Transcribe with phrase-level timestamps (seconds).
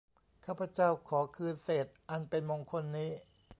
[0.45, 3.11] ข้าพเจ้าขอคืนเศษอันเป็นมงคลนี้